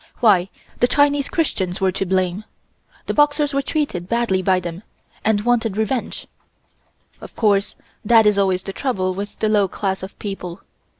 [0.19, 0.49] Why,
[0.79, 2.43] the Chinese Christians were to blame.
[3.05, 4.81] The Boxers were treated badly by them,
[5.23, 6.25] and wanted revenge.
[7.21, 10.61] Of course that is always the trouble with the low class of people.